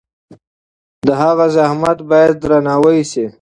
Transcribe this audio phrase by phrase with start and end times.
[1.07, 3.25] د هغه زحمت باید درناوی شي.